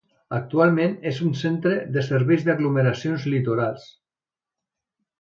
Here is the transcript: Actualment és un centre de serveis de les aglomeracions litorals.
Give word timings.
Actualment 0.35 0.95
és 1.11 1.19
un 1.25 1.35
centre 1.41 1.75
de 1.97 2.05
serveis 2.09 2.47
de 2.47 2.51
les 2.51 2.57
aglomeracions 2.57 3.31
litorals. 3.37 3.89